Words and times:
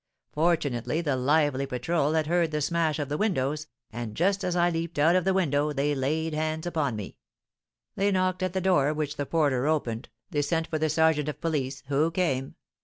Fortunately 0.33 0.99
the 1.01 1.15
lively 1.15 1.67
patrol 1.67 2.13
had 2.13 2.25
heard 2.25 2.49
the 2.49 2.59
smash 2.59 2.97
of 2.97 3.07
the 3.07 3.19
windows, 3.19 3.67
and 3.93 4.15
just 4.15 4.43
as 4.43 4.55
I 4.55 4.71
leaped 4.71 4.97
out 4.97 5.15
of 5.15 5.25
the 5.25 5.33
window 5.35 5.73
they 5.73 5.93
laid 5.93 6.33
hands 6.33 6.65
upon 6.65 6.95
me. 6.95 7.17
They 7.95 8.09
knocked 8.11 8.41
at 8.41 8.53
the 8.53 8.61
door, 8.61 8.95
which 8.95 9.17
the 9.17 9.27
porter 9.27 9.67
opened, 9.67 10.09
they 10.31 10.41
sent 10.41 10.65
for 10.65 10.79
the 10.79 10.89
sergeant 10.89 11.29
of 11.29 11.39
police, 11.39 11.83
who 11.85 12.09
came. 12.09 12.55